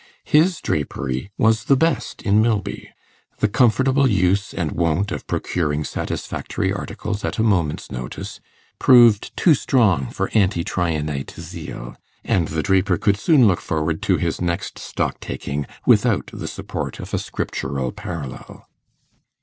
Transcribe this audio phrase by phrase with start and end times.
[0.25, 2.89] His drapery was the best in Milby;
[3.37, 8.39] the comfortable use and wont of procuring satisfactory articles at a moment's notice
[8.79, 14.17] proved too strong for Anti Tryanite zeal; and the draper could soon look forward to
[14.17, 18.67] his next stock taking without the support of a Scriptural parallel.